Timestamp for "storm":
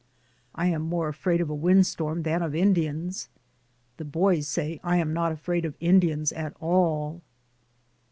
1.87-2.23